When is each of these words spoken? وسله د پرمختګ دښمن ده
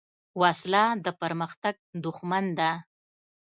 وسله 0.41 0.83
د 1.05 1.07
پرمختګ 1.21 1.75
دښمن 2.03 2.45
ده 2.59 2.71